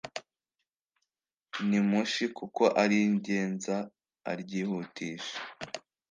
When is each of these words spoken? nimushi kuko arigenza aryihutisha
nimushi 1.67 2.23
kuko 2.37 2.63
arigenza 2.83 3.75
aryihutisha 4.31 5.37